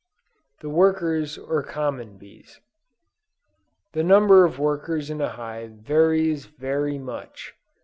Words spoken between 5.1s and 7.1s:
in a hive varies very